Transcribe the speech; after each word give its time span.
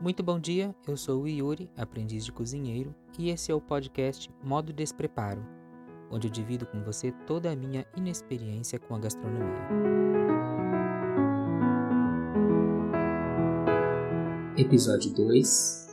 Muito 0.00 0.22
bom 0.22 0.40
dia, 0.40 0.74
eu 0.88 0.96
sou 0.96 1.24
o 1.24 1.28
Yuri, 1.28 1.68
aprendiz 1.76 2.24
de 2.24 2.32
cozinheiro, 2.32 2.94
e 3.18 3.28
esse 3.28 3.52
é 3.52 3.54
o 3.54 3.60
podcast 3.60 4.30
Modo 4.42 4.72
Despreparo, 4.72 5.46
onde 6.10 6.26
eu 6.26 6.30
divido 6.30 6.64
com 6.64 6.82
você 6.82 7.12
toda 7.26 7.52
a 7.52 7.54
minha 7.54 7.84
inexperiência 7.94 8.78
com 8.78 8.94
a 8.94 8.98
gastronomia. 8.98 9.68
Episódio 14.56 15.12
2 15.12 15.88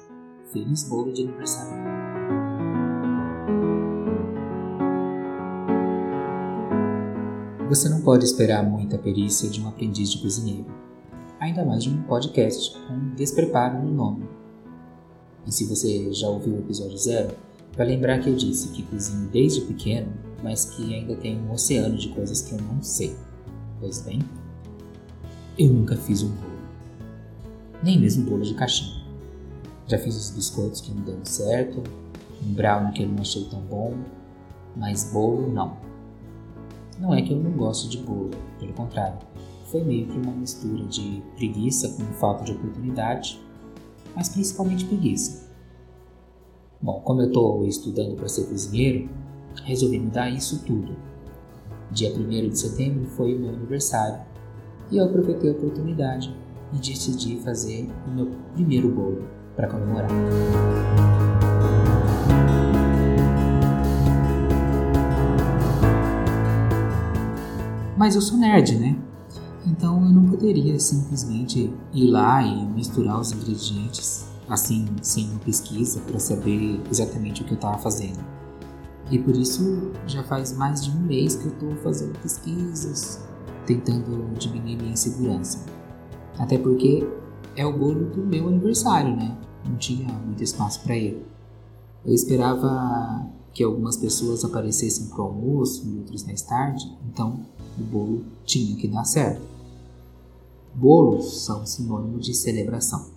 Feliz 0.54 0.88
bolo 0.88 1.12
de 1.12 1.24
aniversário. 1.24 1.84
Você 7.68 7.90
não 7.90 8.02
pode 8.04 8.24
esperar 8.24 8.64
muita 8.64 8.98
perícia 8.98 9.50
de 9.50 9.62
um 9.62 9.68
aprendiz 9.68 10.10
de 10.10 10.22
cozinheiro 10.22 10.87
ainda 11.40 11.64
mais 11.64 11.84
de 11.84 11.90
um 11.90 12.02
podcast 12.04 12.78
com 12.88 13.16
despreparo 13.16 13.82
no 13.82 13.94
nome. 13.94 14.26
E 15.46 15.52
se 15.52 15.66
você 15.66 16.12
já 16.14 16.28
ouviu 16.28 16.56
o 16.56 16.60
episódio 16.60 16.98
zero, 16.98 17.36
vai 17.76 17.88
lembrar 17.88 18.20
que 18.20 18.30
eu 18.30 18.36
disse 18.36 18.70
que 18.70 18.84
cozinho 18.84 19.30
desde 19.30 19.62
pequeno, 19.62 20.12
mas 20.44 20.66
que 20.66 20.94
ainda 20.94 21.16
tem 21.16 21.40
um 21.40 21.52
oceano 21.52 21.96
de 21.96 22.10
coisas 22.10 22.42
que 22.42 22.54
eu 22.54 22.62
não 22.62 22.82
sei. 22.82 23.16
Pois 23.80 24.02
bem, 24.02 24.20
eu 25.58 25.70
nunca 25.70 25.96
fiz 25.96 26.24
um 26.24 26.30
bolo. 26.30 26.58
Nem 27.84 28.00
mesmo 28.00 28.30
bolo 28.30 28.44
de 28.44 28.56
caixinha. 28.56 29.06
Já 29.88 29.98
fiz 29.98 30.16
os 30.16 30.32
biscoitos 30.32 30.82
que 30.82 30.92
não 30.92 31.02
deram 31.04 31.24
certo, 31.24 31.84
um 32.44 32.54
brownie 32.54 32.92
que 32.92 33.04
eu 33.04 33.08
não 33.08 33.22
achei 33.22 33.46
tão 33.46 33.62
bom, 33.62 33.94
mas 34.76 35.12
bolo 35.14 35.50
não. 35.52 35.78
Não 37.00 37.14
é 37.14 37.22
que 37.22 37.32
eu 37.32 37.38
não 37.38 37.52
gosto 37.52 37.88
de 37.88 38.00
bolo, 38.00 38.32
pelo 38.60 38.74
contrário 38.74 39.18
foi 39.68 39.84
meio 39.84 40.08
que 40.08 40.18
uma 40.18 40.32
mistura 40.32 40.84
de 40.86 41.22
preguiça 41.36 41.90
com 41.90 42.04
falta 42.14 42.44
de 42.46 42.54
oportunidade, 42.54 43.42
mas 44.16 44.30
principalmente 44.30 44.86
preguiça. 44.86 45.46
Bom, 46.82 47.02
como 47.02 47.22
eu 47.22 47.28
estou 47.28 47.66
estudando 47.66 48.16
para 48.16 48.30
ser 48.30 48.46
cozinheiro, 48.46 49.10
resolvi 49.64 50.00
mudar 50.00 50.30
isso 50.30 50.64
tudo. 50.66 50.96
Dia 51.92 52.14
1 52.14 52.50
de 52.50 52.60
setembro 52.60 53.06
foi 53.08 53.36
o 53.36 53.40
meu 53.40 53.50
aniversário 53.50 54.22
e 54.90 54.98
eu 54.98 55.06
aproveitei 55.06 55.50
a 55.50 55.54
oportunidade 55.54 56.34
e 56.74 56.78
decidi 56.78 57.38
fazer 57.38 57.90
o 58.08 58.12
meu 58.12 58.32
primeiro 58.54 58.90
bolo 58.90 59.28
para 59.56 59.68
comemorar. 59.68 60.10
Mas 67.98 68.16
eu 68.16 68.22
sou 68.22 68.38
nerd, 68.38 68.76
né? 68.76 69.07
Então 69.68 70.02
eu 70.04 70.10
não 70.10 70.26
poderia 70.30 70.80
simplesmente 70.80 71.70
ir 71.94 72.08
lá 72.08 72.42
e 72.42 72.66
misturar 72.68 73.20
os 73.20 73.34
ingredientes 73.34 74.26
assim, 74.48 74.86
sem 75.02 75.30
uma 75.30 75.40
pesquisa, 75.40 76.00
para 76.02 76.20
saber 76.20 76.82
exatamente 76.90 77.42
o 77.42 77.46
que 77.46 77.52
eu 77.52 77.56
estava 77.56 77.78
fazendo. 77.78 78.24
E 79.12 79.20
por 79.20 79.36
isso 79.36 79.92
já 80.06 80.24
faz 80.24 80.56
mais 80.56 80.84
de 80.84 80.92
um 80.92 81.02
mês 81.02 81.36
que 81.36 81.46
eu 81.46 81.52
estou 81.52 81.76
fazendo 81.78 82.18
pesquisas, 82.20 83.22
tentando 83.66 84.34
diminuir 84.38 84.78
minha 84.78 84.94
insegurança. 84.94 85.66
Até 86.40 86.58
porque 86.58 87.06
é 87.56 87.66
o 87.66 87.78
bolo 87.78 88.06
do 88.06 88.26
meu 88.26 88.48
aniversário, 88.48 89.16
né? 89.16 89.38
Não 89.66 89.76
tinha 89.76 90.08
muito 90.14 90.42
espaço 90.42 90.82
para 90.82 90.96
ele. 90.96 91.26
Eu 92.06 92.14
esperava 92.14 93.28
que 93.54 93.64
algumas 93.64 93.98
pessoas 93.98 94.46
aparecessem 94.46 95.08
para 95.08 95.20
o 95.20 95.24
almoço 95.24 95.86
e 95.88 95.98
outros 95.98 96.24
mais 96.24 96.42
tarde, 96.42 96.86
então 97.10 97.46
o 97.78 97.84
bolo 97.84 98.24
tinha 98.46 98.78
que 98.78 98.88
dar 98.88 99.04
certo. 99.04 99.57
Bolos 100.74 101.46
são 101.46 101.66
sinônimo 101.66 102.20
de 102.20 102.34
celebração. 102.34 103.10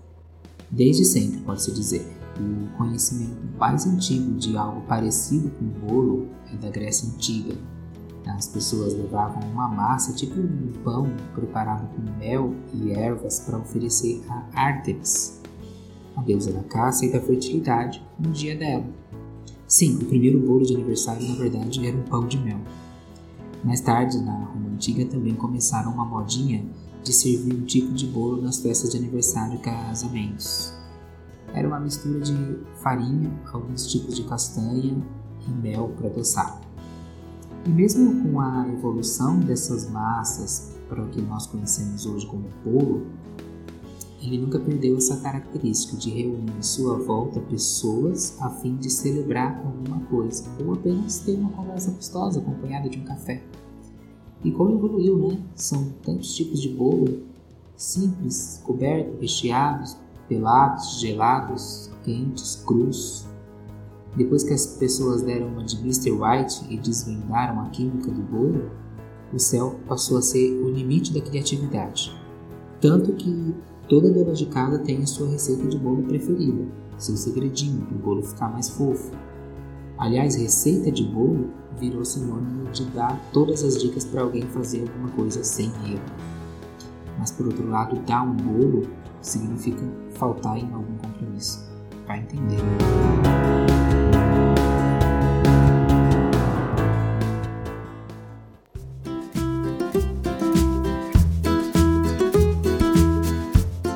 Desde 0.70 1.04
sempre, 1.04 1.40
pode-se 1.40 1.72
dizer, 1.72 2.06
o 2.38 2.76
conhecimento 2.78 3.36
mais 3.58 3.86
antigo 3.86 4.32
de 4.38 4.56
algo 4.56 4.80
parecido 4.82 5.50
com 5.50 5.64
bolo 5.66 6.28
é 6.52 6.56
da 6.56 6.70
Grécia 6.70 7.08
Antiga. 7.08 7.54
As 8.26 8.46
pessoas 8.48 8.94
levavam 8.94 9.42
uma 9.50 9.68
massa, 9.68 10.12
tipo 10.12 10.38
um 10.38 10.72
pão, 10.84 11.10
preparado 11.34 11.88
com 11.94 12.18
mel 12.18 12.54
e 12.72 12.92
ervas 12.92 13.40
para 13.40 13.58
oferecer 13.58 14.22
a 14.28 14.46
Ártemis, 14.54 15.40
a 16.16 16.22
deusa 16.22 16.52
da 16.52 16.62
caça 16.62 17.04
e 17.04 17.12
da 17.12 17.20
fertilidade, 17.20 18.02
no 18.18 18.30
dia 18.30 18.56
dela. 18.56 18.84
Sim, 19.66 19.96
o 19.96 20.04
primeiro 20.04 20.40
bolo 20.40 20.64
de 20.64 20.74
aniversário, 20.74 21.26
na 21.28 21.34
verdade, 21.34 21.86
era 21.86 21.96
um 21.96 22.02
pão 22.02 22.26
de 22.26 22.38
mel. 22.38 22.60
Mais 23.64 23.80
tarde, 23.80 24.18
na 24.18 24.32
Roma 24.32 24.70
Antiga, 24.70 25.04
também 25.04 25.34
começaram 25.34 25.92
uma 25.92 26.04
modinha 26.04 26.64
de 27.02 27.12
servir 27.12 27.54
um 27.54 27.64
tipo 27.64 27.92
de 27.92 28.06
bolo 28.06 28.40
nas 28.42 28.60
festas 28.60 28.90
de 28.90 28.98
aniversário 28.98 29.56
e 29.56 29.58
casamentos. 29.58 30.72
Era 31.52 31.66
uma 31.66 31.80
mistura 31.80 32.20
de 32.20 32.58
farinha, 32.82 33.30
alguns 33.52 33.86
tipos 33.86 34.14
de 34.14 34.24
castanha 34.24 34.96
e 35.46 35.50
mel 35.50 35.92
para 35.96 36.08
adoçar. 36.08 36.60
E 37.66 37.68
mesmo 37.68 38.22
com 38.22 38.40
a 38.40 38.66
evolução 38.68 39.38
dessas 39.40 39.88
massas 39.90 40.72
para 40.88 41.02
o 41.02 41.08
que 41.08 41.20
nós 41.20 41.46
conhecemos 41.46 42.06
hoje 42.06 42.26
como 42.26 42.48
bolo, 42.64 43.06
ele 44.22 44.38
nunca 44.38 44.58
perdeu 44.58 44.96
essa 44.96 45.16
característica 45.16 45.96
de 45.96 46.10
reunir 46.10 46.52
em 46.58 46.62
sua 46.62 46.98
volta 46.98 47.40
pessoas 47.40 48.36
a 48.40 48.50
fim 48.50 48.76
de 48.76 48.90
celebrar 48.90 49.62
alguma 49.64 50.00
coisa 50.06 50.44
ou 50.64 50.74
apenas 50.74 51.20
ter 51.20 51.36
uma 51.36 51.50
conversa 51.50 51.90
gostosa 51.90 52.38
acompanhada 52.38 52.88
de 52.88 52.98
um 52.98 53.04
café. 53.04 53.42
E 54.42 54.50
como 54.50 54.76
evoluiu, 54.76 55.28
né? 55.28 55.38
São 55.54 55.92
tantos 56.02 56.34
tipos 56.34 56.60
de 56.60 56.68
bolo, 56.70 57.22
simples, 57.76 58.60
cobertos, 58.64 59.20
recheados, 59.20 59.96
pelados, 60.28 61.00
gelados, 61.00 61.90
quentes, 62.02 62.62
crus. 62.66 63.26
Depois 64.16 64.42
que 64.42 64.52
as 64.52 64.66
pessoas 64.66 65.22
deram 65.22 65.48
uma 65.48 65.64
de 65.64 65.76
Mr. 65.78 66.10
White 66.12 66.66
e 66.68 66.78
desvendaram 66.78 67.60
a 67.60 67.68
química 67.68 68.10
do 68.10 68.22
bolo, 68.22 68.70
o 69.32 69.38
céu 69.38 69.78
passou 69.86 70.18
a 70.18 70.22
ser 70.22 70.50
o 70.62 70.70
limite 70.70 71.12
da 71.12 71.20
criatividade. 71.20 72.12
Tanto 72.80 73.12
que 73.12 73.54
toda 73.88 74.10
dona 74.10 74.32
de 74.32 74.46
casa 74.46 74.78
tem 74.78 75.02
a 75.02 75.06
sua 75.06 75.28
receita 75.28 75.66
de 75.68 75.78
bolo 75.78 76.02
preferida, 76.02 76.66
seu 76.98 77.16
segredinho 77.16 77.84
para 77.86 77.96
o 77.96 77.98
bolo 78.00 78.22
ficar 78.22 78.50
mais 78.50 78.68
fofo. 78.68 79.12
Aliás, 80.00 80.34
receita 80.34 80.90
de 80.90 81.04
bolo 81.04 81.50
virou 81.78 82.02
sinônimo 82.06 82.70
de 82.72 82.86
dar 82.86 83.20
todas 83.34 83.62
as 83.62 83.78
dicas 83.78 84.02
para 84.02 84.22
alguém 84.22 84.40
fazer 84.44 84.80
alguma 84.80 85.10
coisa 85.10 85.44
sem 85.44 85.66
erro. 85.66 86.00
Mas 87.18 87.30
por 87.30 87.44
outro 87.44 87.68
lado, 87.68 88.00
dar 88.06 88.22
um 88.22 88.34
bolo 88.34 88.88
significa 89.20 89.82
faltar 90.14 90.56
em 90.56 90.72
algum 90.72 90.96
compromisso. 90.96 91.68
Vai 92.06 92.20
entender. 92.20 92.56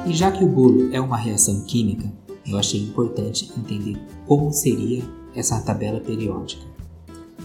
E 0.07 0.13
já 0.13 0.31
que 0.31 0.45
o 0.45 0.49
bolo 0.49 0.91
é 0.93 1.01
uma 1.01 1.17
reação 1.17 1.63
química, 1.63 2.13
eu 2.47 2.59
achei 2.59 2.83
importante 2.83 3.51
entender 3.57 3.99
como 4.27 4.53
seria 4.53 5.03
essa 5.35 5.61
tabela 5.61 6.01
periódica. 6.01 6.65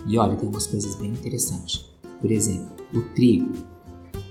E 0.06 0.18
olha, 0.18 0.36
tem 0.36 0.48
umas 0.48 0.68
coisas 0.68 0.96
bem 0.96 1.12
interessantes. 1.12 1.86
Por 2.22 2.32
exemplo, 2.32 2.70
o 2.94 3.02
trigo. 3.14 3.52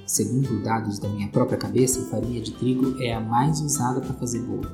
Segundo 0.07 0.63
dados 0.63 0.99
da 0.99 1.09
minha 1.09 1.29
própria 1.29 1.59
cabeça, 1.59 2.01
a 2.01 2.05
farinha 2.05 2.41
de 2.41 2.53
trigo 2.53 3.01
é 3.03 3.13
a 3.13 3.21
mais 3.21 3.61
usada 3.61 4.01
para 4.01 4.15
fazer 4.15 4.41
bolo. 4.41 4.69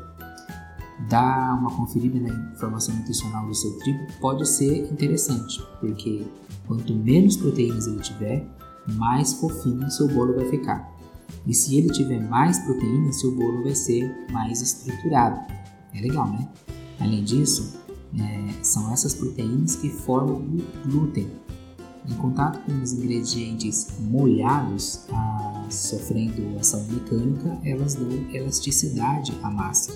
Dar 1.09 1.59
uma 1.59 1.71
conferida 1.71 2.21
na 2.21 2.53
informação 2.53 2.95
nutricional 2.95 3.47
do 3.47 3.55
seu 3.55 3.77
trigo 3.81 4.07
pode 4.21 4.49
ser 4.49 4.91
interessante, 4.93 5.61
porque 5.81 6.25
quanto 6.69 6.95
menos 6.95 7.37
proteínas 7.37 7.89
ele 7.89 7.99
tiver, 7.99 8.47
mais 8.93 9.35
fofinho 9.35 9.91
seu 9.91 10.07
bolo 10.07 10.35
vai 10.35 10.49
ficar. 10.49 10.95
E 11.47 11.53
se 11.53 11.77
ele 11.77 11.91
tiver 11.91 12.21
mais 12.21 12.61
proteínas, 12.61 13.21
seu 13.21 13.35
bolo 13.35 13.65
vai 13.65 13.75
ser 13.75 14.09
mais 14.31 14.63
estruturado. 14.63 15.41
É 15.93 16.01
legal, 16.01 16.29
né? 16.29 16.49
Além 17.01 17.25
disso, 17.25 17.77
é, 18.21 18.63
são 18.63 18.93
essas 18.93 19.15
proteínas 19.15 19.77
que 19.77 19.89
formam 19.89 20.37
o 20.37 20.89
glúten. 20.89 21.31
Em 22.07 22.15
contato 22.17 22.61
com 22.67 22.83
os 22.83 22.93
ingredientes 22.93 23.89
molhados, 23.99 25.07
a, 25.11 25.67
sofrendo 25.71 26.59
ação 26.59 26.85
mecânica, 26.91 27.59
elas 27.65 27.95
dão 27.95 28.11
elasticidade 28.33 29.33
à 29.43 29.51
massa. 29.51 29.93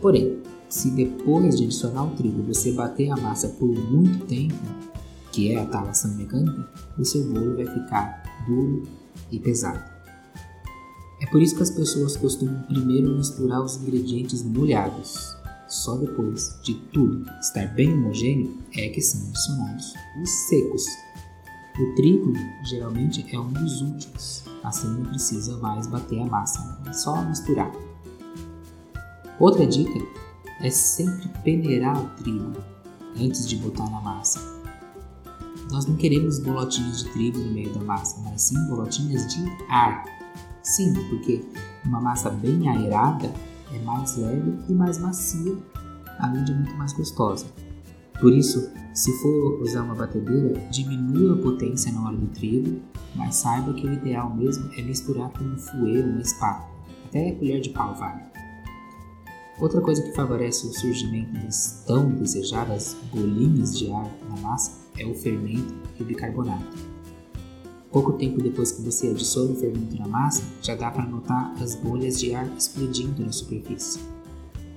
Porém, 0.00 0.40
se 0.68 0.88
depois 0.90 1.56
de 1.56 1.64
adicionar 1.64 2.04
o 2.04 2.10
trigo 2.14 2.42
você 2.44 2.72
bater 2.72 3.10
a 3.10 3.16
massa 3.16 3.48
por 3.48 3.68
muito 3.68 4.24
tempo, 4.26 4.54
que 5.32 5.52
é 5.52 5.60
a 5.60 5.66
tal 5.66 5.88
ação 5.88 6.14
mecânica, 6.14 6.68
o 6.96 7.04
seu 7.04 7.24
bolo 7.24 7.56
vai 7.56 7.66
ficar 7.66 8.22
duro 8.46 8.84
e 9.32 9.38
pesado. 9.38 9.82
É 11.20 11.26
por 11.26 11.42
isso 11.42 11.56
que 11.56 11.62
as 11.62 11.70
pessoas 11.70 12.16
costumam 12.16 12.62
primeiro 12.62 13.16
misturar 13.16 13.62
os 13.62 13.76
ingredientes 13.76 14.42
molhados, 14.42 15.36
só 15.70 15.96
depois 15.96 16.58
de 16.64 16.74
tudo 16.92 17.24
estar 17.40 17.68
bem 17.68 17.94
homogêneo 17.94 18.58
é 18.76 18.88
que 18.88 19.00
são 19.00 19.28
adicionados 19.28 19.94
os 20.20 20.30
secos. 20.48 20.84
O 21.78 21.94
trigo 21.94 22.32
geralmente 22.64 23.24
é 23.32 23.38
um 23.38 23.52
dos 23.52 23.80
últimos, 23.80 24.44
assim 24.64 24.88
não 24.88 25.04
precisa 25.04 25.56
mais 25.58 25.86
bater 25.86 26.20
a 26.20 26.26
massa, 26.26 26.82
é 26.86 26.92
só 26.92 27.22
misturar. 27.22 27.70
Outra 29.38 29.64
dica 29.64 29.98
é 30.60 30.68
sempre 30.68 31.28
peneirar 31.44 32.04
o 32.04 32.08
trigo 32.16 32.52
antes 33.16 33.48
de 33.48 33.56
botar 33.56 33.88
na 33.88 34.00
massa. 34.00 34.40
Nós 35.70 35.86
não 35.86 35.94
queremos 35.96 36.40
bolotinhas 36.40 37.04
de 37.04 37.10
trigo 37.12 37.38
no 37.38 37.52
meio 37.52 37.72
da 37.72 37.80
massa, 37.80 38.20
mas 38.24 38.42
sim 38.42 38.60
bolotinhas 38.66 39.24
de 39.28 39.40
ar. 39.70 40.04
Sim, 40.64 40.92
porque 41.08 41.44
uma 41.84 42.00
massa 42.00 42.28
bem 42.28 42.68
aerada 42.68 43.32
é 43.72 43.78
mais 43.80 44.16
leve 44.16 44.54
e 44.68 44.72
mais 44.72 44.98
macia, 44.98 45.56
além 46.18 46.44
de 46.44 46.54
muito 46.54 46.74
mais 46.74 46.92
gostosa. 46.92 47.46
Por 48.20 48.32
isso, 48.32 48.70
se 48.92 49.10
for 49.22 49.62
usar 49.62 49.82
uma 49.82 49.94
batedeira, 49.94 50.60
diminua 50.70 51.34
a 51.34 51.42
potência 51.42 51.90
na 51.92 52.06
hora 52.06 52.16
do 52.16 52.26
trigo, 52.26 52.80
mas 53.14 53.36
saiba 53.36 53.72
que 53.72 53.86
o 53.86 53.92
ideal 53.92 54.34
mesmo 54.34 54.70
é 54.74 54.82
misturar 54.82 55.30
com 55.30 55.44
um 55.44 55.56
fouet 55.56 55.98
ou 55.98 56.04
uma 56.04 56.20
espátula, 56.20 56.68
até 57.06 57.30
a 57.30 57.34
colher 57.34 57.60
de 57.60 57.70
pau 57.70 57.94
vale. 57.94 58.22
Outra 59.58 59.80
coisa 59.80 60.02
que 60.02 60.12
favorece 60.12 60.66
o 60.66 60.72
surgimento 60.72 61.32
das 61.34 61.84
tão 61.86 62.10
desejadas 62.10 62.96
bolinhas 63.12 63.78
de 63.78 63.90
ar 63.92 64.10
na 64.28 64.36
massa 64.40 64.72
é 64.98 65.04
o 65.04 65.14
fermento 65.14 65.74
e 65.98 66.02
o 66.02 66.06
bicarbonato. 66.06 66.89
Pouco 67.92 68.12
tempo 68.12 68.40
depois 68.40 68.70
que 68.70 68.82
você 68.82 69.08
adiciona 69.08 69.50
o 69.50 69.56
fermento 69.56 69.98
na 69.98 70.06
massa, 70.06 70.44
já 70.62 70.76
dá 70.76 70.90
para 70.92 71.04
notar 71.06 71.52
as 71.60 71.74
bolhas 71.74 72.20
de 72.20 72.32
ar 72.32 72.46
explodindo 72.56 73.24
na 73.24 73.32
superfície. 73.32 74.00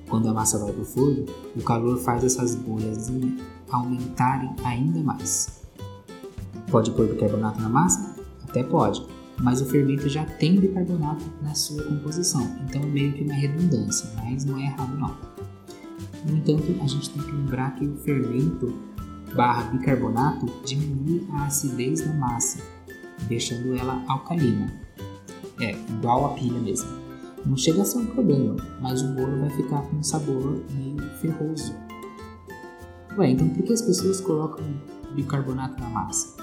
Quando 0.09 0.27
a 0.29 0.33
massa 0.33 0.57
vai 0.57 0.71
para 0.71 0.81
o 0.81 0.85
forno, 0.85 1.25
o 1.55 1.61
calor 1.61 1.99
faz 1.99 2.23
essas 2.23 2.55
bolhas 2.55 3.11
aumentarem 3.69 4.55
ainda 4.63 4.99
mais. 5.01 5.61
Pode 6.71 6.89
pôr 6.91 7.07
bicarbonato 7.07 7.61
na 7.61 7.69
massa? 7.69 8.15
Até 8.49 8.63
pode, 8.63 9.05
mas 9.39 9.61
o 9.61 9.65
fermento 9.65 10.09
já 10.09 10.25
tem 10.25 10.59
bicarbonato 10.59 11.23
na 11.41 11.53
sua 11.53 11.83
composição, 11.83 12.47
então 12.67 12.81
é 12.81 12.85
meio 12.85 13.13
que 13.13 13.23
uma 13.23 13.33
redundância, 13.33 14.09
mas 14.23 14.43
não 14.43 14.57
é 14.57 14.65
errado 14.65 14.97
não. 14.97 15.15
No 16.25 16.37
entanto, 16.37 16.75
a 16.81 16.87
gente 16.87 17.09
tem 17.11 17.21
que 17.21 17.31
lembrar 17.31 17.75
que 17.75 17.85
o 17.85 17.95
fermento 17.97 18.73
barra 19.35 19.69
bicarbonato 19.71 20.47
diminui 20.65 21.27
a 21.31 21.45
acidez 21.45 22.01
da 22.01 22.13
massa, 22.13 22.59
deixando 23.27 23.75
ela 23.77 24.03
alcalina. 24.07 24.71
É, 25.59 25.71
igual 25.71 26.25
a 26.25 26.29
pilha 26.29 26.59
mesmo. 26.59 26.89
Não 27.45 27.57
chega 27.57 27.81
a 27.81 27.85
ser 27.85 27.97
um 27.97 28.05
problema, 28.05 28.55
mas 28.81 29.01
o 29.01 29.07
bolo 29.09 29.41
vai 29.41 29.49
ficar 29.51 29.81
com 29.81 29.97
um 29.97 30.03
sabor 30.03 30.63
meio 30.71 31.01
ferroso. 31.19 31.75
Ué, 33.17 33.29
então 33.29 33.49
por 33.49 33.63
que 33.63 33.73
as 33.73 33.81
pessoas 33.81 34.21
colocam 34.21 34.65
bicarbonato 35.13 35.79
na 35.81 35.89
massa? 35.89 36.35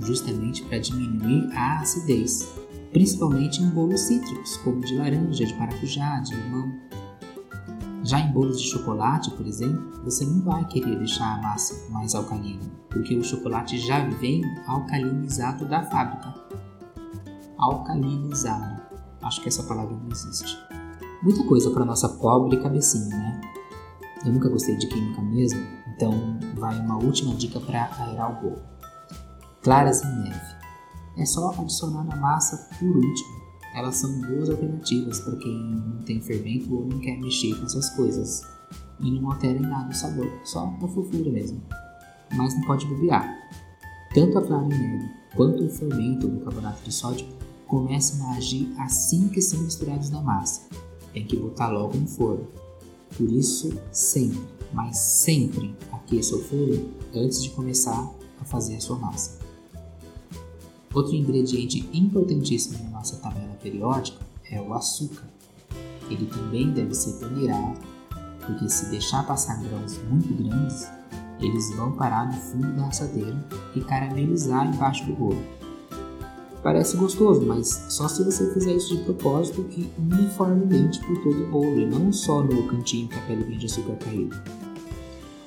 Justamente 0.00 0.62
para 0.62 0.78
diminuir 0.78 1.50
a 1.54 1.80
acidez, 1.80 2.48
principalmente 2.92 3.62
em 3.62 3.68
bolos 3.68 4.00
cítricos, 4.00 4.56
como 4.58 4.80
de 4.80 4.96
laranja, 4.96 5.44
de 5.44 5.54
maracujá, 5.54 6.20
de 6.20 6.34
limão. 6.34 6.72
Já 8.06 8.20
em 8.20 8.30
bolos 8.30 8.60
de 8.60 8.68
chocolate, 8.68 9.32
por 9.32 9.44
exemplo, 9.44 10.00
você 10.04 10.24
não 10.24 10.40
vai 10.40 10.64
querer 10.66 10.96
deixar 10.96 11.38
a 11.38 11.42
massa 11.42 11.90
mais 11.90 12.14
alcalina, 12.14 12.62
porque 12.88 13.16
o 13.16 13.24
chocolate 13.24 13.76
já 13.78 14.08
vem 14.08 14.44
alcalinizado 14.68 15.68
da 15.68 15.82
fábrica. 15.82 16.32
Alcalinizado. 17.58 18.80
Acho 19.20 19.42
que 19.42 19.48
essa 19.48 19.64
palavra 19.64 19.96
não 19.96 20.08
existe. 20.08 20.56
Muita 21.20 21.42
coisa 21.48 21.68
para 21.72 21.84
nossa 21.84 22.08
pobre 22.08 22.62
cabecinha, 22.62 23.08
né? 23.08 23.40
Eu 24.24 24.32
nunca 24.32 24.48
gostei 24.50 24.76
de 24.76 24.86
química 24.86 25.20
mesmo, 25.22 25.60
então 25.96 26.38
vai 26.54 26.78
uma 26.78 26.98
última 26.98 27.34
dica 27.34 27.58
para 27.58 27.90
aerar 27.98 28.38
o 28.38 28.40
bolo. 28.40 28.62
Claras 29.64 30.04
em 30.04 30.22
neve. 30.22 30.56
É 31.18 31.24
só 31.24 31.50
adicionar 31.58 32.04
na 32.04 32.14
massa 32.14 32.68
por 32.78 32.88
último. 32.88 33.35
Elas 33.76 33.96
são 33.96 34.10
boas 34.22 34.48
alternativas 34.48 35.20
para 35.20 35.36
quem 35.36 35.54
não 35.54 36.02
tem 36.02 36.18
fermento 36.18 36.74
ou 36.74 36.86
não 36.86 36.98
quer 36.98 37.20
mexer 37.20 37.54
com 37.56 37.66
essas 37.66 37.90
coisas. 37.90 38.42
E 38.98 39.10
não 39.10 39.30
altera 39.30 39.58
em 39.58 39.60
nada 39.60 39.90
o 39.90 39.94
sabor, 39.94 40.32
só 40.44 40.66
a 40.66 40.88
fofura 40.88 41.30
mesmo. 41.30 41.62
Mas 42.34 42.54
não 42.54 42.62
pode 42.62 42.86
bobear. 42.86 43.30
Tanto 44.14 44.38
a 44.38 44.42
clara 44.42 44.66
neve 44.66 45.10
quanto 45.36 45.62
o 45.62 45.68
fermento 45.68 46.26
do 46.26 46.40
carbonato 46.40 46.82
de 46.84 46.90
sódio 46.90 47.26
começam 47.66 48.26
a 48.26 48.36
agir 48.36 48.72
assim 48.78 49.28
que 49.28 49.42
são 49.42 49.60
misturados 49.60 50.08
na 50.08 50.22
massa. 50.22 50.62
Tem 51.12 51.26
que 51.26 51.36
botar 51.36 51.68
logo 51.68 51.98
no 51.98 52.06
forno. 52.06 52.48
Por 53.14 53.30
isso, 53.30 53.78
sempre, 53.92 54.40
mas 54.72 54.96
sempre 54.96 55.76
aqueça 55.92 56.34
o 56.34 56.42
forno 56.42 56.94
antes 57.14 57.42
de 57.42 57.50
começar 57.50 58.10
a 58.40 58.44
fazer 58.46 58.76
a 58.76 58.80
sua 58.80 58.96
massa. 58.96 59.45
Outro 60.96 61.14
ingrediente 61.14 61.86
importantíssimo 61.92 62.82
na 62.84 62.88
nossa 62.88 63.16
tabela 63.18 63.52
periódica 63.62 64.18
é 64.50 64.58
o 64.58 64.72
açúcar. 64.72 65.28
Ele 66.08 66.24
também 66.24 66.70
deve 66.70 66.94
ser 66.94 67.22
peneirado, 67.22 67.78
porque 68.40 68.66
se 68.66 68.86
deixar 68.86 69.26
passar 69.26 69.62
grãos 69.62 70.00
muito 70.08 70.32
grandes, 70.42 70.88
eles 71.38 71.70
vão 71.76 71.92
parar 71.92 72.28
no 72.28 72.40
fundo 72.40 72.72
da 72.72 72.86
assadeira 72.86 73.46
e 73.74 73.80
caramelizar 73.82 74.74
embaixo 74.74 75.04
do 75.04 75.12
bolo. 75.12 75.44
Parece 76.62 76.96
gostoso, 76.96 77.44
mas 77.44 77.68
só 77.90 78.08
se 78.08 78.24
você 78.24 78.54
fizer 78.54 78.72
isso 78.72 78.96
de 78.96 79.04
propósito 79.04 79.66
e 79.76 79.90
uniformemente 79.98 80.98
por 81.00 81.22
todo 81.22 81.44
o 81.44 81.50
bolo, 81.50 81.78
e 81.78 81.84
não 81.84 82.10
só 82.10 82.42
no 82.42 82.66
cantinho 82.68 83.06
que 83.06 83.18
a 83.18 83.22
pele 83.26 83.54
de 83.54 83.66
açúcar 83.66 83.96
caído. 83.96 84.34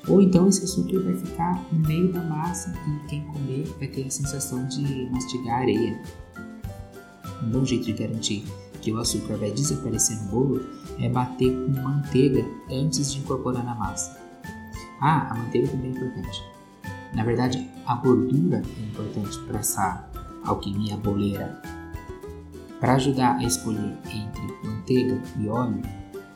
Ou 0.07 0.21
então 0.21 0.47
esse 0.47 0.63
açúcar 0.63 0.99
vai 1.01 1.15
ficar 1.15 1.63
no 1.71 1.79
meio 1.87 2.11
da 2.11 2.21
massa 2.23 2.73
e 2.87 3.07
quem 3.07 3.23
comer 3.25 3.65
vai 3.77 3.87
ter 3.87 4.05
a 4.05 4.09
sensação 4.09 4.65
de 4.67 5.09
mastigar 5.11 5.61
areia. 5.61 6.01
Um 7.43 7.51
bom 7.51 7.65
jeito 7.65 7.85
de 7.85 7.93
garantir 7.93 8.45
que 8.81 8.91
o 8.91 8.97
açúcar 8.97 9.37
vai 9.37 9.51
desaparecer 9.51 10.17
no 10.23 10.29
bolo 10.29 10.65
é 10.99 11.09
bater 11.09 11.51
com 11.51 11.81
manteiga 11.81 12.45
antes 12.71 13.13
de 13.13 13.19
incorporar 13.19 13.63
na 13.63 13.75
massa. 13.75 14.19
Ah, 15.01 15.31
a 15.31 15.35
manteiga 15.35 15.67
também 15.67 15.91
é 15.91 15.93
importante. 15.93 16.43
Na 17.13 17.23
verdade, 17.23 17.69
a 17.85 17.95
gordura 17.95 18.61
é 18.77 18.83
importante 18.83 19.37
para 19.39 19.59
essa 19.59 20.09
alquimia 20.43 20.97
boleira. 20.97 21.61
Para 22.79 22.93
ajudar 22.93 23.37
a 23.37 23.43
escolher 23.43 23.97
entre 24.05 24.67
manteiga 24.67 25.21
e 25.37 25.47
óleo, 25.47 25.81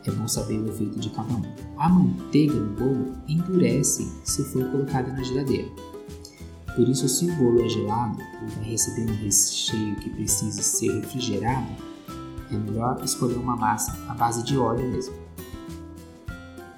é 0.10 0.14
bom 0.14 0.28
saber 0.28 0.60
o 0.60 0.70
efeito 0.70 1.00
de 1.00 1.10
cada 1.10 1.34
um. 1.34 1.42
A 1.78 1.90
manteiga 1.90 2.54
no 2.54 2.76
bolo 2.76 3.14
endurece 3.28 4.12
se 4.24 4.44
for 4.46 4.70
colocada 4.70 5.12
na 5.12 5.24
geladeira. 5.24 5.70
Por 6.76 6.90
isso, 6.90 7.08
se 7.08 7.30
o 7.30 7.36
bolo 7.36 7.64
é 7.64 7.70
gelado 7.70 8.18
ou 8.42 8.48
vai 8.50 8.72
receber 8.72 9.10
um 9.10 9.16
recheio 9.16 9.96
que 9.98 10.10
precise 10.10 10.64
ser 10.64 10.92
refrigerado, 11.02 11.68
é 12.52 12.56
melhor 12.56 13.00
escolher 13.04 13.38
uma 13.38 13.56
massa 13.56 13.96
à 14.10 14.14
base 14.14 14.44
de 14.44 14.58
óleo 14.58 14.90
mesmo. 14.90 15.16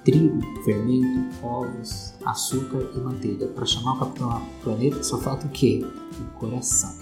Trigo, 0.04 0.40
fermento, 0.64 1.44
ovos, 1.44 2.14
açúcar 2.24 2.90
e 2.94 2.98
manteiga. 3.00 3.48
Para 3.48 3.66
chamar 3.66 3.94
o 3.94 3.98
Capitão 3.98 4.42
Planeta 4.62 5.02
só 5.02 5.18
falta 5.18 5.46
o 5.46 5.50
quê? 5.50 5.84
O 6.20 6.38
coração. 6.38 6.94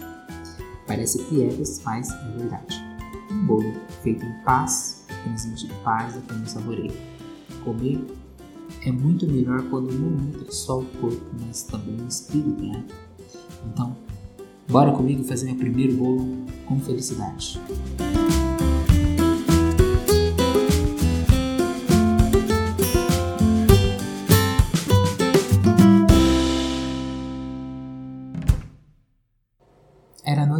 Parece 0.86 1.22
piegas, 1.24 1.82
mas 1.84 2.10
é 2.10 2.38
verdade. 2.38 2.82
Um 3.30 3.46
bolo 3.46 3.74
feito 4.02 4.24
em 4.24 4.42
paz 4.44 5.03
transmite 5.24 5.68
paz 5.82 6.16
a 6.16 6.20
quem 6.20 6.46
saboreia. 6.46 6.92
Comer 7.64 8.04
é 8.86 8.92
muito 8.92 9.26
melhor 9.26 9.62
quando 9.70 9.92
não 9.92 10.10
nutre 10.10 10.54
só 10.54 10.80
o 10.80 10.84
corpo, 11.00 11.24
mas 11.40 11.64
também 11.64 12.00
o 12.00 12.06
espírito, 12.06 12.62
né? 12.62 12.84
Então, 13.66 13.96
bora 14.68 14.92
comigo 14.92 15.24
fazer 15.24 15.46
meu 15.46 15.56
primeiro 15.56 15.94
bolo 15.96 16.44
com 16.66 16.78
felicidade. 16.80 17.60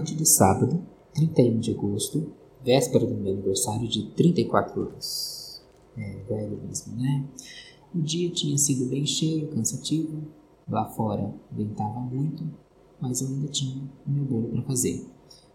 noite 0.05 0.17
de 0.17 0.27
sábado, 0.27 0.85
31 1.15 1.61
de 1.61 1.71
agosto, 1.71 2.33
véspera 2.65 3.07
do 3.07 3.15
meu 3.15 3.35
aniversário 3.35 3.87
de 3.87 4.07
34 4.13 4.81
anos. 4.81 5.63
É, 5.97 6.17
velho 6.29 6.61
mesmo, 6.67 6.97
né? 6.97 7.25
O 7.95 8.01
dia 8.01 8.31
tinha 8.31 8.57
sido 8.59 8.87
bem 8.87 9.07
cheio, 9.07 9.49
cansativo. 9.49 10.23
Lá 10.69 10.87
fora 10.87 11.33
ventava 11.53 12.01
muito, 12.01 12.43
mas 13.01 13.21
eu 13.21 13.29
ainda 13.29 13.49
tinha 13.49 13.83
o 14.07 14.11
meu 14.11 14.25
bolo 14.25 14.49
para 14.49 14.63
fazer. 14.63 15.07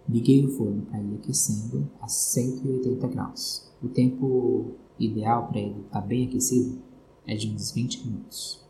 Liguei 0.08 0.46
o 0.46 0.50
forno 0.50 0.84
para 0.84 1.02
ir 1.02 1.16
aquecendo 1.16 1.90
a 2.00 2.08
180 2.08 3.08
graus. 3.08 3.70
O 3.82 3.90
tempo 3.90 4.76
ideal 5.00 5.48
para 5.48 5.60
ele 5.60 5.82
estar 5.82 6.02
tá 6.02 6.08
bem 6.08 6.28
aquecido 6.28 6.80
é 7.26 7.36
de 7.36 7.52
uns 7.52 7.72
20 7.72 8.08
minutos. 8.08 8.64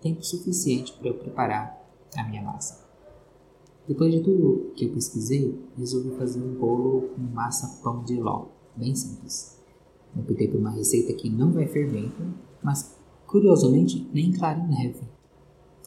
Tempo 0.00 0.22
suficiente 0.22 0.92
para 0.92 1.08
eu 1.08 1.14
preparar 1.14 1.82
a 2.16 2.24
minha 2.24 2.42
massa. 2.42 2.83
Depois 3.86 4.12
de 4.12 4.20
tudo 4.20 4.72
que 4.74 4.86
eu 4.86 4.92
pesquisei, 4.92 5.58
resolvi 5.76 6.10
fazer 6.16 6.40
um 6.40 6.54
bolo 6.54 7.10
com 7.14 7.20
massa 7.20 7.82
pão 7.82 8.02
de 8.02 8.16
ló, 8.16 8.46
bem 8.74 8.94
simples. 8.94 9.58
Optei 10.16 10.48
por 10.48 10.58
uma 10.58 10.70
receita 10.70 11.12
que 11.12 11.28
não 11.28 11.52
vai 11.52 11.66
fermento, 11.66 12.22
mas 12.62 12.96
curiosamente 13.26 14.08
nem 14.14 14.32
clara 14.32 14.58
em 14.58 14.68
neve. 14.68 15.00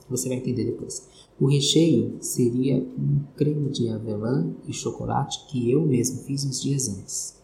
Você 0.10 0.30
vai 0.30 0.38
entender 0.38 0.66
depois. 0.66 1.08
O 1.40 1.48
recheio 1.48 2.18
seria 2.22 2.78
um 2.78 3.24
creme 3.36 3.70
de 3.70 3.90
avelã 3.90 4.54
e 4.68 4.74
chocolate 4.74 5.46
que 5.48 5.70
eu 5.70 5.86
mesmo 5.86 6.24
fiz 6.24 6.46
uns 6.46 6.62
dias 6.62 6.88
antes. 6.88 7.42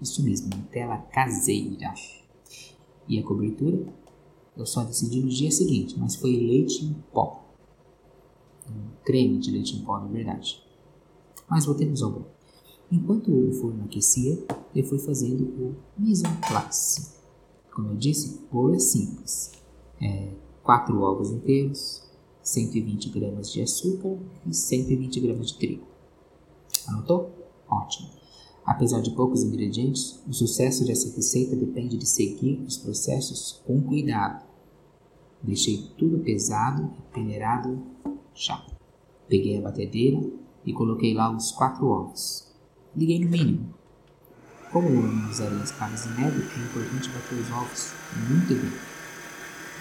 Isso 0.00 0.22
mesmo, 0.22 0.50
Nutella 0.54 0.98
caseira. 0.98 1.94
e 3.08 3.18
a 3.18 3.22
cobertura, 3.22 3.86
eu 4.56 4.66
só 4.66 4.82
decidi 4.82 5.20
no 5.20 5.28
dia 5.28 5.50
seguinte, 5.50 5.98
mas 5.98 6.16
foi 6.16 6.36
leite 6.36 6.84
em 6.84 6.94
pó. 7.12 7.45
Um 8.70 9.04
creme 9.04 9.38
de 9.38 9.50
leite 9.50 9.76
em 9.76 9.84
pó, 9.84 9.98
na 9.98 10.06
verdade. 10.06 10.62
Mas 11.48 11.64
voltemos 11.64 12.02
ao 12.02 12.10
bolo. 12.10 12.26
Enquanto 12.90 13.32
o 13.32 13.52
forno 13.52 13.84
aquecia, 13.84 14.38
eu 14.74 14.84
fui 14.84 14.98
fazendo 14.98 15.44
o 15.44 15.76
mise 15.98 16.24
en 16.26 16.36
place. 16.48 17.16
Como 17.74 17.88
eu 17.88 17.96
disse, 17.96 18.40
o 18.50 18.54
bolo 18.54 18.74
é 18.74 18.78
simples. 18.78 19.52
É, 20.00 20.32
4 20.62 21.00
ovos 21.00 21.30
inteiros, 21.30 22.02
120 22.42 23.10
gramas 23.10 23.50
de 23.50 23.62
açúcar 23.62 24.16
e 24.46 24.54
120 24.54 25.20
gramas 25.20 25.48
de 25.48 25.58
trigo. 25.58 25.86
Anotou? 26.86 27.30
Ótimo. 27.68 28.08
Apesar 28.64 29.00
de 29.00 29.10
poucos 29.12 29.42
ingredientes, 29.42 30.20
o 30.28 30.32
sucesso 30.32 30.84
dessa 30.84 31.14
receita 31.14 31.54
depende 31.54 31.96
de 31.96 32.06
seguir 32.06 32.60
os 32.66 32.76
processos 32.76 33.62
com 33.64 33.80
cuidado. 33.80 34.44
Deixei 35.42 35.88
tudo 35.96 36.18
pesado 36.18 36.92
e 36.98 37.14
peneirado 37.14 37.80
já. 38.36 38.64
Peguei 39.28 39.58
a 39.58 39.62
batedeira 39.62 40.20
e 40.64 40.72
coloquei 40.72 41.14
lá 41.14 41.30
os 41.30 41.50
quatro 41.52 41.86
ovos. 41.86 42.54
Liguei 42.94 43.18
no 43.18 43.30
mínimo. 43.30 43.74
Como 44.70 44.88
eu 44.88 45.02
não 45.02 45.30
usaria 45.30 45.62
escalas 45.62 46.04
de 46.04 46.10
neve, 46.10 46.42
é 46.42 46.60
importante 46.60 47.08
bater 47.08 47.34
os 47.34 47.50
ovos 47.50 47.92
muito 48.28 48.54
bem. 48.54 48.72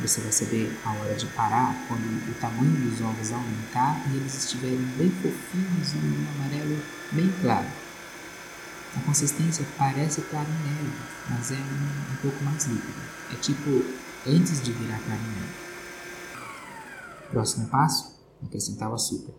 Você 0.01 0.21
vai 0.21 0.31
saber 0.31 0.77
a 0.85 0.93
hora 0.93 1.15
de 1.15 1.25
parar 1.27 1.73
quando 1.87 2.03
o 2.03 2.33
tamanho 2.39 2.89
dos 2.89 3.01
ovos 3.01 3.31
aumentar 3.31 4.05
e 4.11 4.17
eles 4.17 4.35
estiverem 4.35 4.77
bem 4.97 5.09
fofinhos 5.09 5.93
e 5.93 5.97
um 5.97 6.27
amarelo 6.35 6.77
bem 7.13 7.31
claro. 7.41 7.67
A 8.95 8.99
consistência 9.01 9.65
parece 9.77 10.21
neve, 10.21 10.93
mas 11.29 11.51
é 11.51 11.55
um, 11.55 12.13
um 12.13 12.15
pouco 12.21 12.43
mais 12.43 12.65
líquida. 12.65 13.01
É 13.33 13.35
tipo 13.35 13.85
antes 14.27 14.61
de 14.61 14.71
virar 14.71 14.99
neve. 15.07 15.65
Próximo 17.31 17.67
passo: 17.67 18.14
acrescentar 18.43 18.89
o 18.89 18.95
açúcar. 18.95 19.33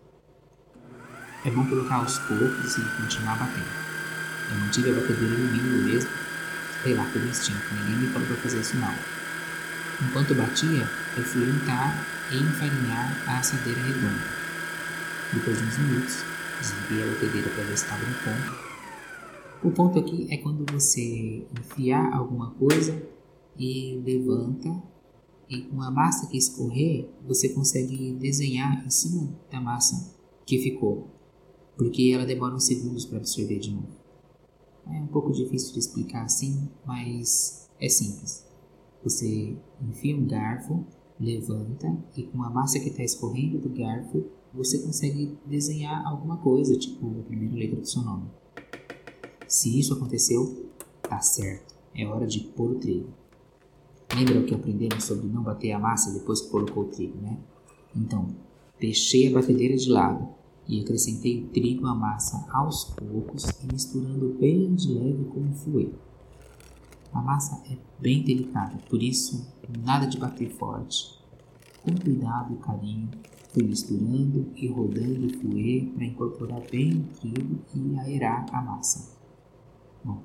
É 1.45 1.51
bom 1.51 1.65
colocar 1.67 1.95
aos 1.95 2.17
poucos 2.19 2.77
e 2.77 2.81
continuar 3.01 3.37
batendo. 3.37 3.87
Eu 4.49 4.57
mantive 4.57 4.91
a 4.91 4.93
batedeira 4.93 5.35
no 5.35 5.51
mínimo 5.51 5.83
mesmo, 5.83 6.09
sei 6.83 6.93
lá, 6.93 7.05
por 7.11 7.21
instinto, 7.21 7.73
ninguém 7.73 7.97
me 7.97 8.07
falou 8.07 8.27
para 8.27 8.37
fazer 8.37 8.59
isso 8.59 8.77
não. 8.77 8.93
Enquanto 10.07 10.35
batia, 10.35 10.89
eu 11.17 11.23
fui 11.23 11.49
untar 11.49 12.05
e 12.31 12.37
enfarinhar 12.37 13.17
a 13.27 13.39
assadeira 13.39 13.81
redonda. 13.81 14.23
Depois 15.33 15.57
de 15.57 15.63
uns 15.65 15.77
minutos, 15.77 16.23
desliguei 16.61 17.03
a 17.03 17.13
batedeira 17.13 17.49
para 17.49 17.63
ver 17.63 17.77
se 17.77 17.83
estava 17.83 18.03
no 18.05 18.13
ponto 18.15 18.67
o 19.63 19.71
ponto 19.71 19.97
aqui 19.97 20.27
é 20.29 20.37
quando 20.37 20.71
você 20.71 21.43
enfiar 21.59 22.13
alguma 22.13 22.51
coisa 22.51 23.01
e 23.57 23.99
levanta 24.05 24.69
e 25.49 25.61
com 25.61 25.81
a 25.81 25.89
massa 25.89 26.27
que 26.27 26.37
escorrer, 26.37 27.09
você 27.25 27.49
consegue 27.49 28.13
desenhar 28.13 28.85
em 28.85 28.89
cima 28.89 29.33
da 29.49 29.61
massa 29.61 30.15
que 30.45 30.59
ficou, 30.59 31.07
porque 31.77 32.11
ela 32.13 32.25
demora 32.25 32.55
uns 32.55 32.65
segundos 32.65 33.05
para 33.05 33.17
absorver 33.17 33.59
de 33.59 33.71
novo. 33.71 33.95
É 34.87 35.01
um 35.01 35.07
pouco 35.07 35.31
difícil 35.31 35.73
de 35.73 35.79
explicar 35.79 36.23
assim, 36.23 36.69
mas 36.85 37.69
é 37.79 37.89
simples. 37.89 38.45
Você 39.03 39.57
enfia 39.81 40.15
um 40.15 40.25
garfo, 40.25 40.85
levanta 41.19 41.97
e 42.15 42.23
com 42.23 42.43
a 42.43 42.49
massa 42.49 42.79
que 42.79 42.89
está 42.89 43.03
escorrendo 43.03 43.59
do 43.59 43.69
garfo, 43.69 44.25
você 44.53 44.79
consegue 44.79 45.37
desenhar 45.45 46.05
alguma 46.05 46.37
coisa, 46.37 46.77
tipo 46.77 47.19
a 47.19 47.23
primeira 47.23 47.55
letra 47.55 47.79
do 47.79 47.87
seu 47.87 48.01
nome. 48.01 48.29
Se 49.47 49.79
isso 49.79 49.93
aconteceu, 49.93 50.71
tá 51.01 51.19
certo. 51.19 51.75
É 51.93 52.05
hora 52.05 52.25
de 52.25 52.39
pôr 52.39 52.71
o 52.71 52.79
trigo. 52.79 53.09
Lembra 54.15 54.39
o 54.39 54.45
que 54.45 54.55
aprendemos 54.55 55.03
sobre 55.03 55.27
não 55.27 55.43
bater 55.43 55.71
a 55.73 55.79
massa 55.79 56.11
depois 56.11 56.41
que 56.41 56.49
colocou 56.49 56.83
o 56.83 56.87
trigo, 56.87 57.17
né? 57.21 57.37
Então, 57.95 58.27
deixei 58.79 59.27
a 59.27 59.33
batedeira 59.33 59.75
de 59.75 59.89
lado 59.89 60.27
e 60.67 60.81
acrescentei 60.81 61.43
o 61.43 61.47
trigo 61.47 61.85
à 61.87 61.95
massa 61.95 62.45
aos 62.51 62.85
poucos 62.85 63.45
e 63.63 63.71
misturando 63.71 64.35
bem 64.39 64.73
de 64.75 64.91
leve 64.93 65.25
com 65.25 65.41
o 65.41 65.53
fouet. 65.53 65.93
A 67.13 67.21
massa 67.21 67.63
é 67.71 67.77
bem 67.99 68.23
delicada, 68.23 68.77
por 68.89 69.01
isso 69.01 69.47
nada 69.83 70.05
de 70.05 70.17
bater 70.17 70.49
forte. 70.49 71.17
Com 71.83 71.95
cuidado 71.95 72.53
e 72.53 72.57
carinho, 72.57 73.09
fui 73.53 73.63
misturando 73.63 74.51
e 74.55 74.67
rodando 74.67 75.27
o 75.27 75.39
fouet 75.39 75.85
para 75.95 76.05
incorporar 76.05 76.61
bem 76.69 76.99
o 76.99 77.19
trigo 77.19 77.59
e 77.73 77.99
aerar 77.99 78.45
a 78.51 78.61
massa. 78.61 79.15
Bom, 80.03 80.21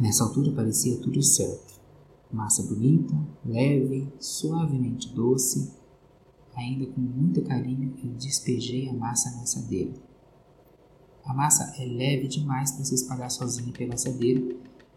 nessa 0.00 0.24
altura 0.24 0.50
parecia 0.52 0.98
tudo 0.98 1.22
certo. 1.22 1.74
Massa 2.34 2.64
bonita, 2.64 3.14
leve, 3.46 4.12
suavemente 4.18 5.14
doce. 5.14 5.72
Ainda 6.56 6.84
com 6.86 7.00
muito 7.00 7.40
carinho, 7.42 7.94
eu 8.02 8.10
despejei 8.14 8.88
a 8.88 8.92
massa 8.92 9.30
na 9.36 9.42
assadeira. 9.42 9.92
A 11.24 11.32
massa 11.32 11.80
é 11.80 11.86
leve 11.86 12.26
demais 12.26 12.72
para 12.72 12.84
se 12.84 12.96
espalhar 12.96 13.30
sozinha 13.30 13.72
pela 13.72 13.94
assadeira, 13.94 14.42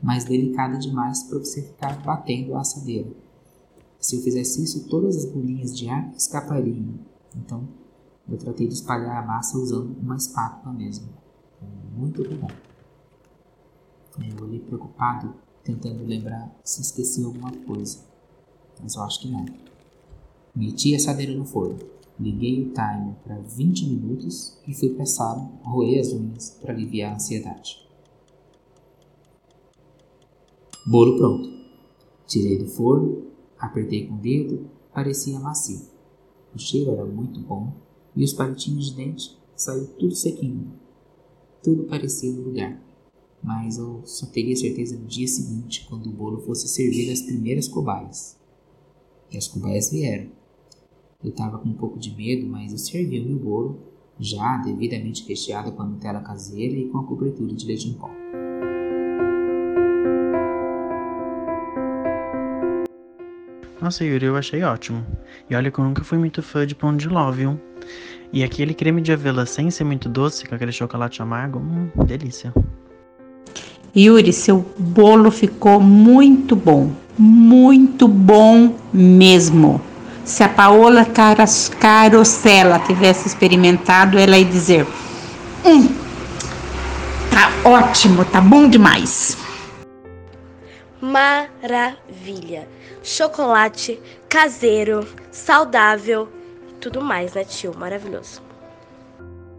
mas 0.01 0.25
delicada 0.25 0.79
demais 0.79 1.24
para 1.24 1.38
você 1.38 1.62
ficar 1.62 2.01
batendo 2.01 2.56
a 2.56 2.62
assadeira. 2.62 3.15
Se 4.00 4.15
eu 4.15 4.24
fizesse 4.24 4.63
isso, 4.63 4.88
todas 4.88 5.15
as 5.17 5.25
bolinhas 5.25 5.77
de 5.77 5.88
ar 5.89 6.12
escapariam. 6.15 6.96
Então, 7.36 7.70
eu 8.27 8.36
tratei 8.36 8.67
de 8.67 8.74
espalhar 8.74 9.24
a 9.24 9.25
massa 9.27 9.60
usando 9.60 9.96
uma 10.00 10.15
espátula 10.15 10.74
mesmo. 10.74 11.08
Muito 11.96 12.24
bom. 12.36 12.48
Eu 14.20 14.44
olhei 14.44 14.60
preocupado, 14.60 15.36
tentando 15.67 16.05
lembrar 16.05 16.50
se 16.63 16.81
esqueci 16.81 17.24
alguma 17.24 17.51
coisa. 17.51 18.00
Mas 18.81 18.95
eu 18.95 19.01
acho 19.03 19.21
que 19.21 19.27
não. 19.27 19.45
Meti 20.55 20.93
a 20.93 20.97
assadeira 20.97 21.33
no 21.33 21.45
forno, 21.45 21.77
liguei 22.17 22.63
o 22.63 22.74
timer 22.74 23.15
para 23.24 23.38
20 23.38 23.86
minutos 23.86 24.57
e 24.65 24.74
fui 24.74 24.89
para 24.89 25.03
a 25.03 25.07
sala 25.07 25.51
as 26.00 26.13
unhas 26.13 26.57
para 26.62 26.74
aliviar 26.74 27.12
a 27.12 27.15
ansiedade. 27.15 27.86
Bolo 30.86 31.17
pronto. 31.17 31.57
Tirei 32.25 32.57
do 32.57 32.67
forno, 32.67 33.27
apertei 33.59 34.07
com 34.07 34.15
o 34.15 34.19
dedo, 34.19 34.69
parecia 34.93 35.39
macio. 35.39 35.86
O 36.55 36.59
cheiro 36.59 36.91
era 36.91 37.05
muito 37.05 37.39
bom 37.41 37.74
e 38.15 38.24
os 38.24 38.33
palitinhos 38.33 38.89
de 38.89 38.95
dente 38.95 39.38
saíram 39.55 39.88
tudo 40.00 40.15
sequinho. 40.15 40.71
Tudo 41.62 41.83
parecia 41.83 42.31
no 42.31 42.43
lugar 42.43 42.87
mas 43.41 43.77
eu 43.77 44.01
só 44.06 44.25
teria 44.27 44.56
certeza 44.56 44.98
no 44.98 45.06
dia 45.06 45.27
seguinte, 45.27 45.86
quando 45.88 46.08
o 46.08 46.12
bolo 46.12 46.41
fosse 46.41 46.67
servido 46.67 47.12
às 47.12 47.22
primeiras 47.22 47.67
cobaias. 47.67 48.38
E 49.32 49.38
as 49.38 49.48
cobaias 49.48 49.91
vieram. 49.91 50.29
Eu 51.24 51.32
estava 51.32 51.58
com 51.58 51.70
um 51.70 51.74
pouco 51.74 52.00
de 52.00 52.15
medo, 52.15 52.48
mas 52.48 52.72
eu 52.72 52.77
servi 52.77 53.20
o 53.20 53.25
meu 53.25 53.39
bolo, 53.39 53.79
já 54.20 54.58
devidamente 54.58 55.27
recheado 55.27 55.72
com 55.72 55.82
a 55.82 55.86
Nutella 55.86 56.22
caseira 56.22 56.75
e 56.75 56.89
com 56.89 57.00
a 57.00 57.03
cobertura 57.03 57.53
de 57.53 57.65
leite 57.65 57.89
em 57.89 57.94
pó. 57.94 58.10
Nossa, 63.82 64.03
Yuri, 64.03 64.25
eu 64.25 64.36
achei 64.36 64.63
ótimo. 64.63 65.06
E 65.50 65.56
olha 65.56 65.70
que 65.72 65.79
eu 65.79 65.86
nunca 65.86 66.03
fui 66.03 66.17
muito 66.17 66.41
fã 66.41 66.65
de 66.65 66.74
pão 66.74 66.96
de 66.98 67.08
ló, 67.08 67.32
viu? 67.32 67.60
E 68.34 68.44
aquele 68.44 68.74
creme 68.74 69.01
de 69.01 69.13
avelã 69.13 69.46
sem 69.46 69.70
ser 69.70 69.84
muito 69.84 70.10
doce, 70.10 70.46
com 70.46 70.56
aquele 70.56 70.72
chocolate 70.72 71.22
amargo, 71.22 71.60
hum, 71.60 71.89
delícia. 72.06 72.53
Yuri, 73.98 74.32
seu 74.32 74.63
bolo 74.77 75.32
ficou 75.32 75.80
muito 75.80 76.56
bom, 76.56 76.92
muito 77.18 78.08
bom 78.08 78.75
mesmo. 78.94 79.82
Se 80.24 80.44
a 80.44 80.50
Paola 80.50 81.04
Carosella 81.80 82.77
tivesse 82.86 83.27
experimentado, 83.27 84.20
ela 84.20 84.38
ia 84.38 84.46
dizer: 84.46 84.86
hum, 85.66 85.88
tá 87.32 87.50
ótimo, 87.68 88.24
tá 88.24 88.39
bom 88.39 88.70
demais. 88.70 89.36
Maravilha! 91.01 92.68
Chocolate 93.01 94.00
caseiro, 94.30 95.08
saudável 95.32 96.27
e 96.70 96.74
tudo 96.74 97.01
mais, 97.01 97.34
né, 97.34 97.44
tio? 97.44 97.74
Maravilhoso. 97.75 98.47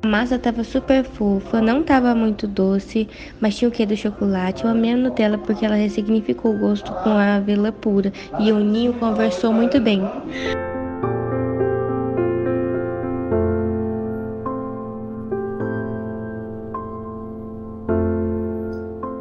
A 0.01 0.07
massa 0.07 0.37
estava 0.37 0.63
super 0.63 1.05
fofa, 1.05 1.61
não 1.61 1.81
estava 1.81 2.15
muito 2.15 2.47
doce, 2.47 3.09
mas 3.41 3.57
tinha 3.57 3.69
o 3.69 3.73
que 3.73 3.85
do 3.85 3.97
chocolate. 3.97 4.63
Eu 4.63 4.71
amei 4.71 4.93
a 4.93 4.97
Nutella 4.97 5.37
porque 5.37 5.67
ela 5.67 5.75
ressignificou 5.75 6.55
o 6.55 6.59
gosto 6.59 6.93
com 7.03 7.11
a 7.11 7.35
avelã 7.37 7.73
pura 7.73 8.13
e 8.39 8.53
o 8.53 8.61
ninho 8.61 8.95
conversou 8.95 9.53
muito 9.53 9.81
bem. 9.81 10.01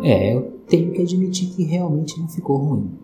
É, 0.03 0.35
eu 0.35 0.61
tenho 0.67 0.93
que 0.93 1.01
admitir 1.01 1.49
que 1.55 1.63
realmente 1.63 2.19
não 2.19 2.27
ficou 2.27 2.55
ruim. 2.55 2.99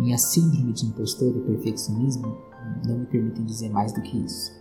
Minha 0.00 0.18
síndrome 0.18 0.72
de 0.72 0.86
impostor 0.86 1.36
e 1.36 1.40
perfeccionismo 1.40 2.36
não 2.84 2.98
me 2.98 3.06
permitem 3.06 3.44
dizer 3.44 3.70
mais 3.70 3.92
do 3.92 4.02
que 4.02 4.18
isso. 4.18 4.59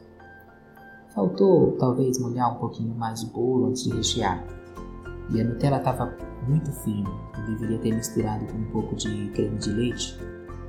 Faltou 1.19 1.73
talvez 1.73 2.17
molhar 2.17 2.55
um 2.55 2.59
pouquinho 2.59 2.95
mais 2.95 3.23
o 3.23 3.27
bolo 3.33 3.67
antes 3.67 3.83
de 3.83 3.93
rechear. 3.93 4.41
e 5.29 5.41
a 5.41 5.43
Nutella 5.43 5.75
estava 5.75 6.15
muito 6.47 6.71
fina. 6.71 7.09
Eu 7.37 7.45
deveria 7.45 7.77
ter 7.79 7.93
misturado 7.93 8.45
com 8.45 8.57
um 8.57 8.71
pouco 8.71 8.95
de 8.95 9.29
creme 9.31 9.57
de 9.57 9.69
leite 9.69 10.17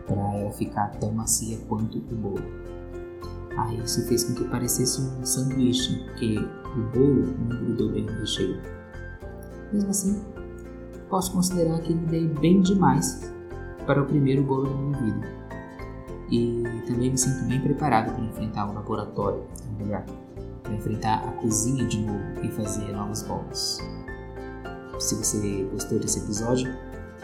para 0.09 0.17
ela 0.17 0.51
ficar 0.51 0.89
tão 0.99 1.13
macia 1.13 1.57
quanto 1.69 1.99
o 1.99 2.17
bolo. 2.17 2.43
Aí 3.59 3.79
isso 3.79 4.05
fez 4.09 4.25
com 4.25 4.35
que 4.35 4.43
parecesse 4.49 5.01
um 5.01 5.25
sanduíche, 5.25 6.05
porque 6.07 6.37
o 6.37 6.83
bolo 6.99 7.33
não 7.49 7.57
grudou 7.67 7.93
bem 7.93 8.07
no 8.07 8.13
recheio. 8.19 8.61
Mesmo 9.73 9.91
assim, 9.91 10.21
posso 11.09 11.31
considerar 11.33 11.79
que 11.79 11.95
me 11.95 12.07
dei 12.07 12.27
bem 12.27 12.61
demais 12.61 13.33
para 13.87 14.03
o 14.03 14.05
primeiro 14.05 14.43
bolo 14.43 14.65
da 14.65 14.75
minha 14.75 14.99
vida. 14.99 15.29
E 16.29 16.65
também 16.89 17.13
me 17.13 17.19
sinto 17.19 17.47
bem 17.47 17.61
preparado 17.61 18.13
para 18.13 18.25
enfrentar 18.25 18.69
o 18.69 18.75
laboratório, 18.75 19.45
ou 19.69 19.79
melhor, 19.79 20.05
para 20.63 20.75
enfrentar 20.75 21.25
a 21.29 21.33
cozinha 21.33 21.87
de 21.87 22.01
novo 22.01 22.45
e 22.45 22.51
fazer 22.51 22.93
novos 22.93 23.23
bolos. 23.23 23.79
Se 24.99 25.15
você 25.15 25.65
gostou 25.73 25.99
desse 25.99 26.19
episódio, 26.19 26.71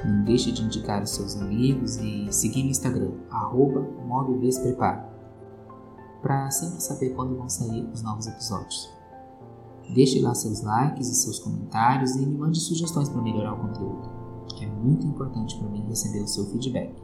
não 0.05 0.25
deixe 0.25 0.51
de 0.53 0.63
indicar 0.63 1.03
os 1.03 1.11
seus 1.11 1.37
amigos 1.37 1.97
e 1.97 2.33
seguir 2.33 2.63
no 2.63 2.71
Instagram, 2.71 3.13
arroba 3.31 3.87
despreparo, 4.41 5.03
para 6.23 6.51
sempre 6.51 6.83
saber 6.83 7.11
quando 7.11 7.37
vão 7.37 7.49
sair 7.49 7.89
os 7.93 8.03
novos 8.03 8.27
episódios. 8.27 8.91
Deixe 9.95 10.21
lá 10.21 10.35
seus 10.35 10.63
likes 10.63 11.09
e 11.09 11.15
seus 11.15 11.39
comentários 11.39 12.17
e 12.17 12.27
me 12.27 12.37
mande 12.37 12.59
sugestões 12.59 13.09
para 13.09 13.23
melhorar 13.23 13.55
o 13.55 13.69
conteúdo. 13.69 14.11
É 14.61 14.67
muito 14.67 15.07
importante 15.07 15.57
para 15.59 15.69
mim 15.69 15.87
receber 15.87 16.21
o 16.21 16.29
seu 16.29 16.47
feedback. 16.47 16.95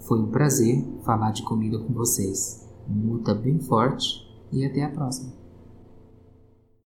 Foi 0.00 0.20
um 0.20 0.30
prazer 0.30 0.86
falar 1.02 1.32
de 1.32 1.42
comida 1.42 1.78
com 1.78 1.92
vocês. 1.92 2.66
Muta 2.86 3.34
bem 3.34 3.58
forte 3.58 4.27
e 4.52 4.64
até 4.64 4.82
a 4.84 4.90
próxima. 4.90 5.47